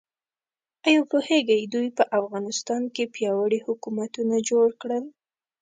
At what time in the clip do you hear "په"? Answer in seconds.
1.97-2.03